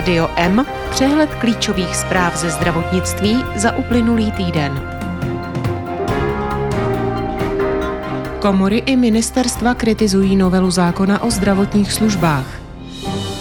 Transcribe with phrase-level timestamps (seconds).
[0.00, 4.82] Rádio M, přehled klíčových zpráv ze zdravotnictví za uplynulý týden.
[8.38, 12.46] Komory i ministerstva kritizují novelu zákona o zdravotních službách.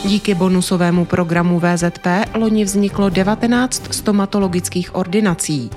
[0.06, 5.70] Díky bonusovému programu VZP loni vzniklo 19 stomatologických ordinací.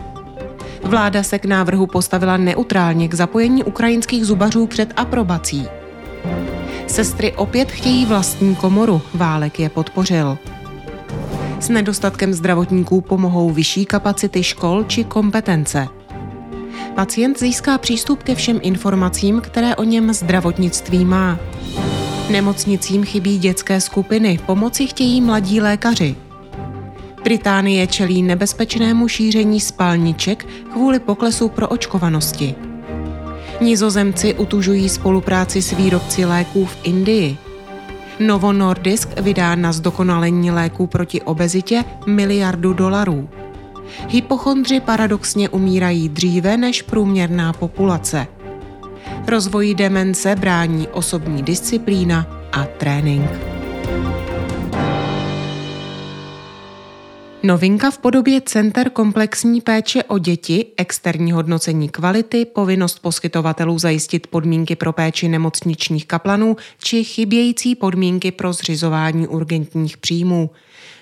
[0.85, 5.67] Vláda se k návrhu postavila neutrálně k zapojení ukrajinských zubařů před aprobací.
[6.87, 10.39] Sestry opět chtějí vlastní komoru, Válek je podpořil.
[11.63, 15.89] S nedostatkem zdravotníků pomohou vyšší kapacity škol či kompetence.
[16.95, 21.39] Pacient získá přístup ke všem informacím, které o něm zdravotnictví má.
[22.31, 26.17] Nemocnicím chybí dětské skupiny, pomoci chtějí mladí lékaři.
[27.25, 32.55] Británie čelí nebezpečnému šíření spalniček kvůli poklesu proočkovanosti.
[33.61, 37.39] Nizozemci utužují spolupráci s výrobci léků v Indii.
[38.27, 43.29] Novo Nordisk vydá na zdokonalení léků proti obezitě miliardu dolarů.
[44.09, 48.27] Hypochondři paradoxně umírají dříve než průměrná populace.
[49.27, 53.31] Rozvoji demence brání osobní disciplína a trénink.
[57.45, 64.77] Novinka v podobě Center komplexní péče o děti, externí hodnocení kvality, povinnost poskytovatelů zajistit podmínky
[64.77, 70.51] pro péči nemocničních kaplanů či chybějící podmínky pro zřizování urgentních příjmů.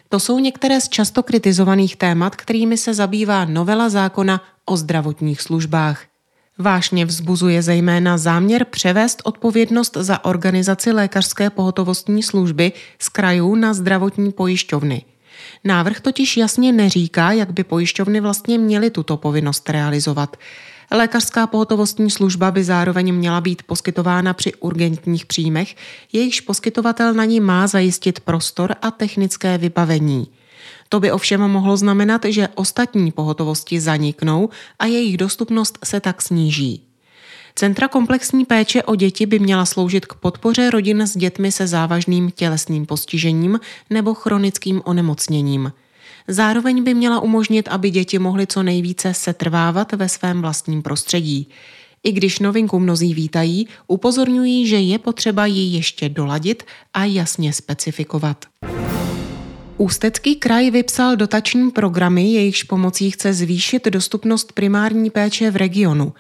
[0.09, 6.05] To jsou některé z často kritizovaných témat, kterými se zabývá novela zákona o zdravotních službách.
[6.59, 14.33] Vášně vzbuzuje zejména záměr převést odpovědnost za organizaci lékařské pohotovostní služby z krajů na zdravotní
[14.33, 15.05] pojišťovny–
[15.65, 20.37] Návrh totiž jasně neříká, jak by pojišťovny vlastně měly tuto povinnost realizovat.
[20.91, 25.77] Lékařská pohotovostní služba by zároveň měla být poskytována při urgentních příjmech,
[26.13, 30.29] jejichž poskytovatel na ní má zajistit prostor a technické vybavení.
[30.89, 34.49] To by ovšem mohlo znamenat, že ostatní pohotovosti zaniknou
[34.79, 36.90] a jejich dostupnost se tak sníží.
[37.61, 42.31] Centra komplexní péče o děti by měla sloužit k podpoře rodin s dětmi se závažným
[42.31, 43.61] tělesným postižením
[43.91, 45.73] nebo chronickým onemocněním.
[46.29, 51.49] Zároveň by měla umožnit, aby děti mohly co nejvíce setrvávat ve svém vlastním prostředí.
[52.03, 56.63] I když novinku mnozí vítají, upozorňují, že je potřeba ji ještě doladit
[56.95, 58.45] a jasně specifikovat.
[59.81, 66.13] Ústecký kraj vypsal dotační programy, jejichž pomocí chce zvýšit dostupnost primární péče v regionu.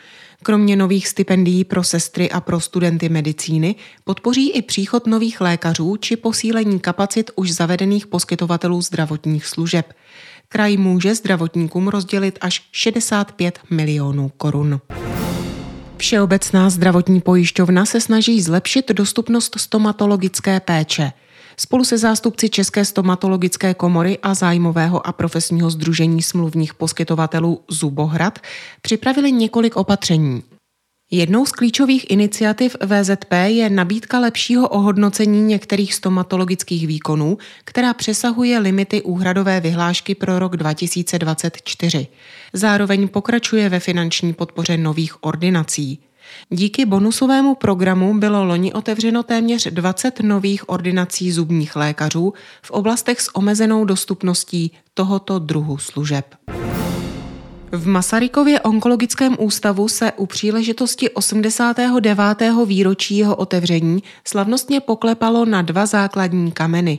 [0.42, 6.16] Kromě nových stipendií pro sestry a pro studenty medicíny podpoří i příchod nových lékařů či
[6.16, 9.92] posílení kapacit už zavedených poskytovatelů zdravotních služeb.
[10.48, 14.80] Kraj může zdravotníkům rozdělit až 65 milionů korun.
[15.96, 21.12] Všeobecná zdravotní pojišťovna se snaží zlepšit dostupnost stomatologické péče–
[21.60, 28.38] Spolu se zástupci České stomatologické komory a zájmového a profesního združení smluvních poskytovatelů Zubohrad
[28.82, 30.42] připravili několik opatření.
[31.10, 39.02] Jednou z klíčových iniciativ VZP je nabídka lepšího ohodnocení některých stomatologických výkonů, která přesahuje limity
[39.02, 42.06] úhradové vyhlášky pro rok 2024.
[42.52, 45.98] Zároveň pokračuje ve finanční podpoře nových ordinací.
[46.50, 52.32] Díky bonusovému programu bylo loni otevřeno téměř 20 nových ordinací zubních lékařů
[52.62, 56.34] v oblastech s omezenou dostupností tohoto druhu služeb.
[57.72, 62.52] V Masarykově onkologickém ústavu se u příležitosti 89.
[62.66, 66.98] výročí jeho otevření slavnostně poklepalo na dva základní kameny.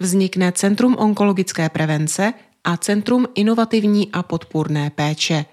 [0.00, 2.32] Vznikne Centrum onkologické prevence
[2.64, 5.44] a Centrum inovativní a podpůrné péče–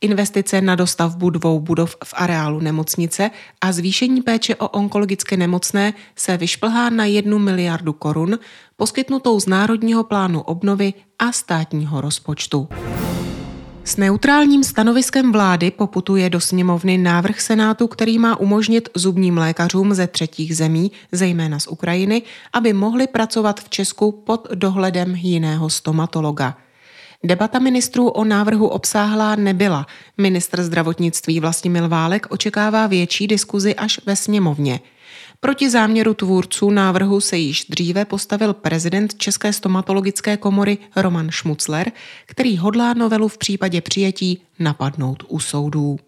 [0.00, 6.36] investice na dostavbu dvou budov v areálu nemocnice a zvýšení péče o onkologické nemocné se
[6.36, 8.38] vyšplhá na jednu miliardu korun,
[8.76, 12.68] poskytnutou z Národního plánu obnovy a státního rozpočtu.
[13.88, 20.06] S neutrálním stanoviskem vlády poputuje do sněmovny návrh Senátu, který má umožnit zubním lékařům ze
[20.06, 26.56] třetích zemí, zejména z Ukrajiny, aby mohli pracovat v Česku pod dohledem jiného stomatologa.
[27.24, 29.86] Debata ministrů o návrhu obsáhlá nebyla.
[30.18, 34.80] Ministr zdravotnictví Vlastimil Válek očekává větší diskuzi až ve sněmovně.
[35.40, 41.92] Proti záměru tvůrců návrhu se již dříve postavil prezident České stomatologické komory Roman Šmucler,
[42.26, 45.98] který hodlá novelu v případě přijetí napadnout u soudů.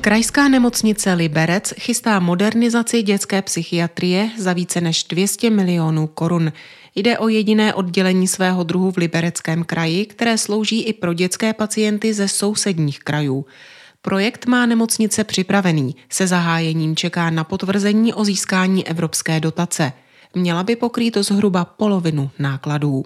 [0.00, 6.52] Krajská nemocnice Liberec chystá modernizaci dětské psychiatrie za více než 200 milionů korun.
[6.94, 12.14] Jde o jediné oddělení svého druhu v Libereckém kraji, které slouží i pro dětské pacienty
[12.14, 13.46] ze sousedních krajů.
[14.02, 19.92] Projekt má nemocnice připravený, se zahájením čeká na potvrzení o získání evropské dotace.
[20.34, 23.04] Měla by pokrýt zhruba polovinu nákladů.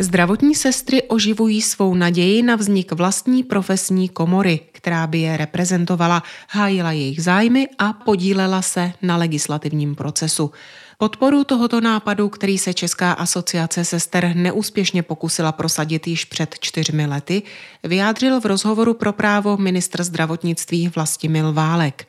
[0.00, 6.92] Zdravotní sestry oživují svou naději na vznik vlastní profesní komory, která by je reprezentovala, hájila
[6.92, 10.50] jejich zájmy a podílela se na legislativním procesu.
[10.98, 17.42] Podporu tohoto nápadu, který se Česká asociace sester neúspěšně pokusila prosadit již před čtyřmi lety,
[17.84, 22.08] vyjádřil v rozhovoru pro právo ministr zdravotnictví Vlastimil Válek.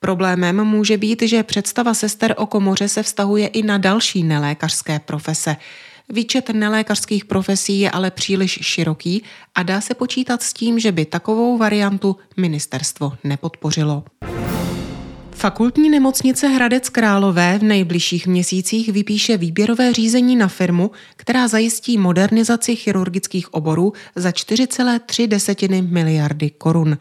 [0.00, 5.56] Problémem může být, že představa sester o komoře se vztahuje i na další nelékařské profese.
[6.08, 9.22] Výčet nelékařských profesí je ale příliš široký
[9.54, 14.04] a dá se počítat s tím, že by takovou variantu ministerstvo nepodpořilo.
[15.30, 22.76] Fakultní nemocnice Hradec Králové v nejbližších měsících vypíše výběrové řízení na firmu, která zajistí modernizaci
[22.76, 26.98] chirurgických oborů za 4,3 miliardy korun.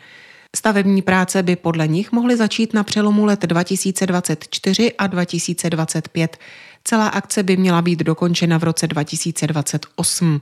[0.55, 6.37] Stavební práce by podle nich mohly začít na přelomu let 2024 a 2025.
[6.83, 10.41] Celá akce by měla být dokončena v roce 2028.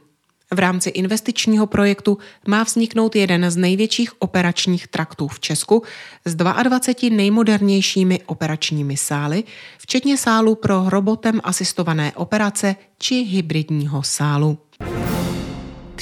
[0.51, 2.18] V rámci investičního projektu
[2.48, 5.83] má vzniknout jeden z největších operačních traktů v Česku
[6.25, 9.44] s 22 nejmodernějšími operačními sály,
[9.77, 14.57] včetně sálu pro robotem asistované operace či hybridního sálu.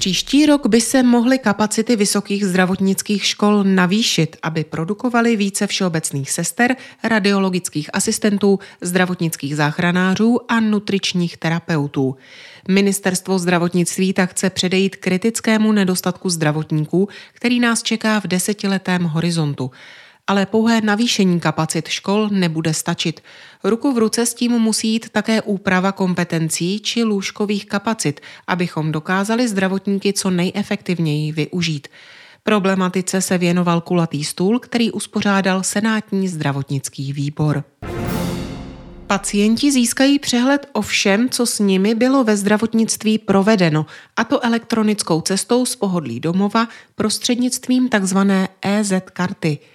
[0.01, 6.75] Příští rok by se mohly kapacity vysokých zdravotnických škol navýšit, aby produkovali více všeobecných sester,
[7.03, 12.15] radiologických asistentů, zdravotnických záchranářů a nutričních terapeutů.
[12.67, 19.71] Ministerstvo zdravotnictví tak chce předejít kritickému nedostatku zdravotníků, který nás čeká v desetiletém horizontu
[20.27, 23.21] ale pouhé navýšení kapacit škol nebude stačit.
[23.63, 29.47] Ruku v ruce s tím musí jít také úprava kompetencí či lůžkových kapacit, abychom dokázali
[29.47, 31.87] zdravotníky co nejefektivněji využít.
[32.43, 37.63] Problematice se věnoval kulatý stůl, který uspořádal Senátní zdravotnický výbor.
[39.07, 43.85] Pacienti získají přehled o všem, co s nimi bylo ve zdravotnictví provedeno,
[44.15, 48.17] a to elektronickou cestou z pohodlí domova prostřednictvím tzv.
[48.61, 49.59] EZ karty–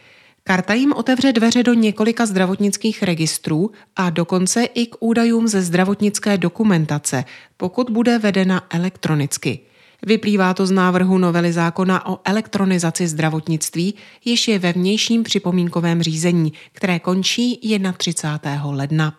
[0.49, 6.39] Karta jim otevře dveře do několika zdravotnických registrů a dokonce i k údajům ze zdravotnické
[6.39, 7.25] dokumentace,
[7.57, 9.61] pokud bude vedena elektronicky.
[10.07, 13.95] Vyplývá to z návrhu novely zákona o elektronizaci zdravotnictví,
[14.25, 17.61] jež je ve vnějším připomínkovém řízení, které končí
[17.97, 18.71] 31.
[18.71, 19.19] ledna.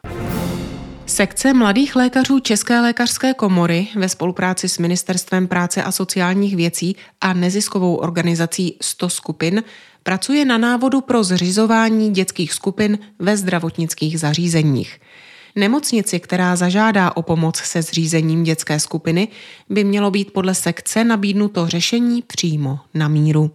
[1.06, 7.34] Sekce mladých lékařů České lékařské komory ve spolupráci s Ministerstvem práce a sociálních věcí a
[7.34, 9.64] neziskovou organizací 100 skupin
[10.08, 15.00] pracuje na návodu pro zřizování dětských skupin ve zdravotnických zařízeních.
[15.56, 19.28] Nemocnici, která zažádá o pomoc se zřízením dětské skupiny,
[19.70, 23.52] by mělo být podle sekce nabídnuto řešení přímo na míru.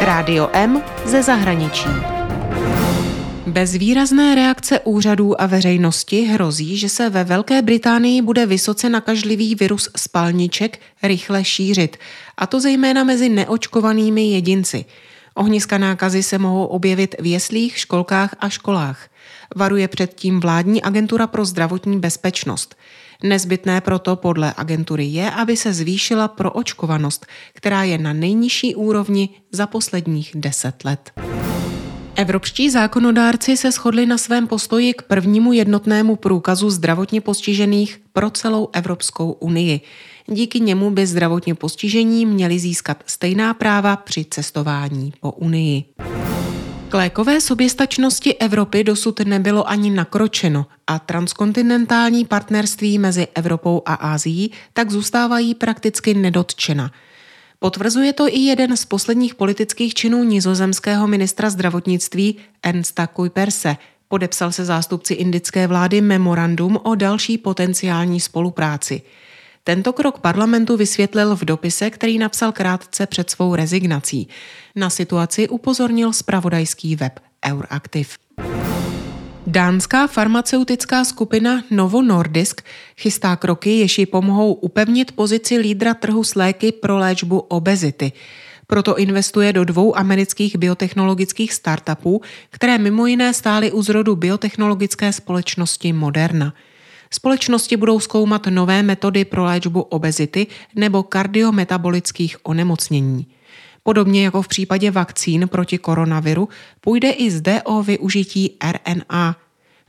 [0.00, 2.17] Rádio M ze zahraničí.
[3.48, 9.54] Bez výrazné reakce úřadů a veřejnosti hrozí, že se ve Velké Británii bude vysoce nakažlivý
[9.54, 11.96] virus spalniček rychle šířit,
[12.36, 14.84] a to zejména mezi neočkovanými jedinci.
[15.34, 19.08] Ohniska nákazy se mohou objevit v jeslích, školkách a školách.
[19.56, 22.76] Varuje předtím vládní agentura pro zdravotní bezpečnost.
[23.22, 29.66] Nezbytné proto podle agentury je, aby se zvýšila proočkovanost, která je na nejnižší úrovni za
[29.66, 31.12] posledních deset let.
[32.18, 38.68] Evropští zákonodárci se shodli na svém postoji k prvnímu jednotnému průkazu zdravotně postižených pro celou
[38.72, 39.80] Evropskou unii.
[40.26, 45.84] Díky němu by zdravotně postižení měli získat stejná práva při cestování po unii.
[46.88, 54.52] K lékové soběstačnosti Evropy dosud nebylo ani nakročeno a transkontinentální partnerství mezi Evropou a Ázií
[54.72, 56.90] tak zůstávají prakticky nedotčena–
[57.60, 63.76] Potvrzuje to i jeden z posledních politických činů nizozemského ministra zdravotnictví Ernsta Kuiperse.
[64.08, 69.02] Podepsal se zástupci indické vlády memorandum o další potenciální spolupráci.
[69.64, 74.28] Tento krok parlamentu vysvětlil v dopise, který napsal krátce před svou rezignací.
[74.76, 78.18] Na situaci upozornil spravodajský web Euractiv.
[79.48, 82.62] Dánská farmaceutická skupina Novo Nordisk
[82.96, 88.12] chystá kroky, jež ji pomohou upevnit pozici lídra trhu s léky pro léčbu obezity.
[88.66, 95.92] Proto investuje do dvou amerických biotechnologických startupů, které mimo jiné stály u zrodu biotechnologické společnosti
[95.92, 96.54] Moderna.
[97.10, 103.26] Společnosti budou zkoumat nové metody pro léčbu obezity nebo kardiometabolických onemocnění.
[103.88, 106.48] Podobně jako v případě vakcín proti koronaviru,
[106.80, 109.36] půjde i zde o využití RNA.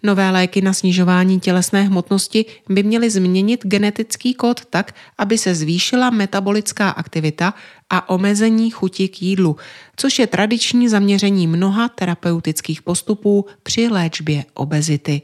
[0.04, 6.10] Nové léky na snižování tělesné hmotnosti by měly změnit genetický kód tak, aby se zvýšila
[6.10, 7.54] metabolická aktivita
[7.90, 9.56] a omezení chuti k jídlu,
[9.96, 15.22] což je tradiční zaměření mnoha terapeutických postupů při léčbě obezity.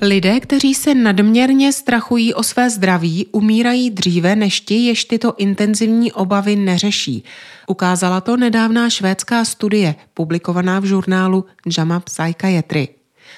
[0.00, 6.12] Lidé, kteří se nadměrně strachují o své zdraví, umírají dříve než ti, jež tyto intenzivní
[6.12, 7.24] obavy neřeší.
[7.66, 11.44] Ukázala to nedávná švédská studie, publikovaná v žurnálu
[11.78, 12.88] JAMA Psychiatry.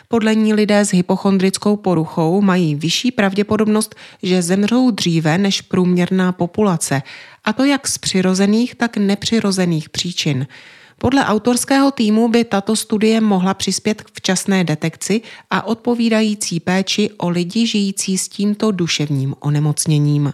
[0.09, 7.03] Podle ní lidé s hypochondrickou poruchou mají vyšší pravděpodobnost, že zemřou dříve než průměrná populace,
[7.45, 10.47] a to jak z přirozených, tak nepřirozených příčin.
[11.03, 17.29] Podle autorského týmu by tato studie mohla přispět k včasné detekci a odpovídající péči o
[17.29, 20.33] lidi žijící s tímto duševním onemocněním.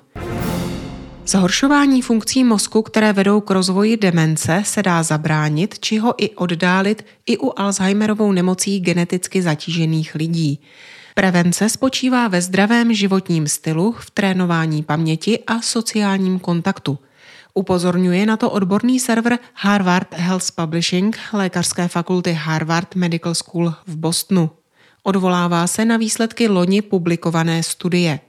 [1.27, 7.05] Zhoršování funkcí mozku, které vedou k rozvoji demence, se dá zabránit či ho i oddálit
[7.27, 10.61] i u Alzheimerovou nemocí geneticky zatížených lidí.
[11.15, 16.99] Prevence spočívá ve zdravém životním stylu, v trénování paměti a sociálním kontaktu.
[17.57, 24.51] Upozorňuje na to odborný server Harvard Health Publishing lékařské fakulty Harvard Medical School v Bostonu.
[25.03, 28.21] Odvolává se na výsledky loni publikované studie.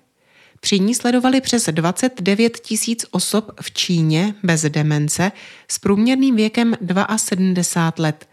[0.59, 5.31] Při ní sledovali přes 29 tisíc osob v Číně bez demence
[5.67, 6.75] s průměrným věkem
[7.15, 8.29] 72 let.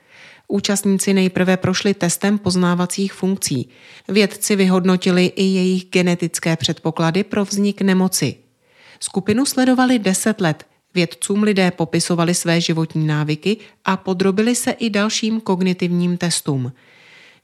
[0.48, 3.68] Účastníci nejprve prošli testem poznávacích funkcí.
[4.08, 8.36] Vědci vyhodnotili i jejich genetické předpoklady pro vznik nemoci.
[9.00, 10.64] Skupinu sledovali 10 let.
[10.94, 16.72] Vědcům lidé popisovali své životní návyky a podrobili se i dalším kognitivním testům.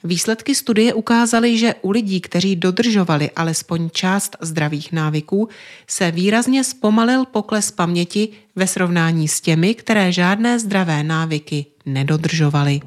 [0.05, 5.49] Výsledky studie ukázaly, že u lidí, kteří dodržovali alespoň část zdravých návyků,
[5.87, 12.81] se výrazně zpomalil pokles paměti ve srovnání s těmi, které žádné zdravé návyky nedodržovali.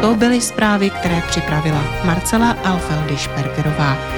[0.00, 4.17] To byly zprávy, které připravila Marcela Alfeldy Špergerová.